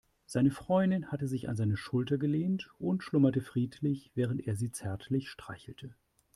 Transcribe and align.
Seine 0.25 0.49
Freundin 0.49 1.11
hatte 1.11 1.27
sich 1.27 1.47
an 1.47 1.55
seine 1.55 1.77
Schulter 1.77 2.17
gelehnt 2.17 2.71
und 2.79 3.03
schlummerte 3.03 3.39
friedlich, 3.39 4.09
während 4.15 4.41
er 4.47 4.55
sie 4.55 4.71
zärtlich 4.71 5.29
streichelte. 5.29 5.95